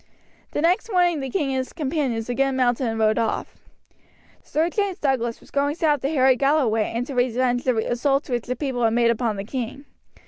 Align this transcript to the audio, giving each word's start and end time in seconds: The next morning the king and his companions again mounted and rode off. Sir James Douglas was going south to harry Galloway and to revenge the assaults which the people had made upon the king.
The 0.49 0.61
next 0.61 0.91
morning 0.91 1.19
the 1.19 1.29
king 1.29 1.49
and 1.49 1.57
his 1.57 1.73
companions 1.73 2.27
again 2.27 2.55
mounted 2.55 2.87
and 2.87 2.97
rode 2.97 3.19
off. 3.19 3.55
Sir 4.41 4.67
James 4.67 4.97
Douglas 4.97 5.39
was 5.39 5.51
going 5.51 5.75
south 5.75 6.01
to 6.01 6.09
harry 6.09 6.35
Galloway 6.35 6.91
and 6.91 7.05
to 7.05 7.13
revenge 7.13 7.65
the 7.65 7.77
assaults 7.87 8.27
which 8.27 8.47
the 8.47 8.55
people 8.55 8.83
had 8.83 8.93
made 8.93 9.11
upon 9.11 9.35
the 9.35 9.43
king. 9.43 9.85